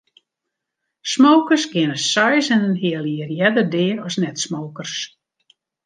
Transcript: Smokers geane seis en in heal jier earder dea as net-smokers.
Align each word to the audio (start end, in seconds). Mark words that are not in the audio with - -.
Smokers 1.11 1.65
geane 1.73 1.97
seis 2.05 2.47
en 2.55 2.65
in 2.69 2.75
heal 2.83 3.05
jier 3.13 3.31
earder 3.47 3.67
dea 3.75 3.95
as 4.07 4.15
net-smokers. 4.21 4.95